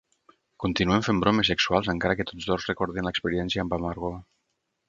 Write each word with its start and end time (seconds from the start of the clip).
Continuen 0.63 1.05
fent 1.07 1.19
bromes 1.25 1.51
sexuals 1.53 1.91
encara 1.95 2.17
que 2.21 2.27
tots 2.31 2.49
dos 2.53 2.67
recordin 2.73 3.11
l'experiència 3.11 3.67
amb 3.67 3.77
amargor. 3.81 4.21